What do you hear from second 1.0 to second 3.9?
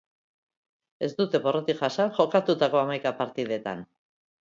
Ez dute porrotik jasan jokatutako hamaika partidetan.